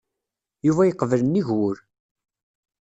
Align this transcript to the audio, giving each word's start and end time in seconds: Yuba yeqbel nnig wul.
Yuba 0.67 0.83
yeqbel 0.87 1.21
nnig 1.23 1.47
wul. 1.57 1.77